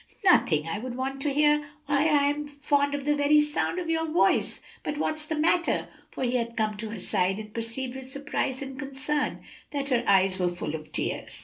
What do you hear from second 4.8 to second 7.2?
But what's the matter?" for he had come to her